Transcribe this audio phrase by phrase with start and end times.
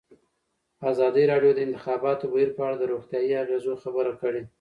[0.91, 4.41] ازادي راډیو د د انتخاباتو بهیر په اړه د روغتیایي اغېزو خبره کړې.